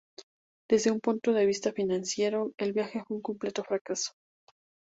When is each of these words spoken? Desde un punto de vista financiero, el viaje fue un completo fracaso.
Desde 0.67 0.89
un 0.89 0.99
punto 0.99 1.31
de 1.31 1.45
vista 1.45 1.73
financiero, 1.73 2.53
el 2.57 2.73
viaje 2.73 3.03
fue 3.07 3.17
un 3.17 3.21
completo 3.21 3.63
fracaso. 3.63 4.13